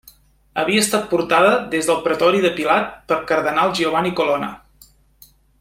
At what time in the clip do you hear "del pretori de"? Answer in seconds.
1.91-2.53